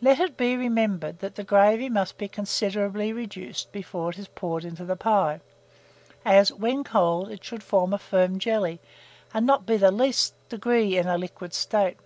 Let 0.00 0.18
it 0.18 0.38
be 0.38 0.56
remembered 0.56 1.18
that 1.18 1.34
the 1.34 1.44
gravy 1.44 1.90
must 1.90 2.16
be 2.16 2.26
considerably 2.26 3.12
reduced 3.12 3.70
before 3.70 4.08
it 4.08 4.18
is 4.18 4.26
poured 4.28 4.64
into 4.64 4.86
the 4.86 4.96
pie, 4.96 5.42
as, 6.24 6.50
when 6.50 6.84
cold, 6.84 7.30
it 7.30 7.44
should 7.44 7.62
form 7.62 7.92
a 7.92 7.98
firm 7.98 8.38
jelly, 8.38 8.80
and 9.34 9.44
not 9.44 9.66
be 9.66 9.76
the 9.76 9.92
least 9.92 10.32
degree 10.48 10.96
in 10.96 11.06
a 11.06 11.18
liquid 11.18 11.52
state. 11.52 11.98